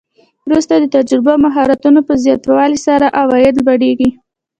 [0.47, 4.09] وروسته د تجربو او مهارتونو په زیاتوالي سره عواید لوړیږي